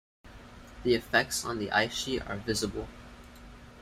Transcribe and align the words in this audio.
The 0.81 0.95
effects 0.95 1.45
on 1.45 1.59
the 1.59 1.69
ice 1.71 1.93
sheet 1.93 2.27
are 2.27 2.37
visible. 2.37 2.87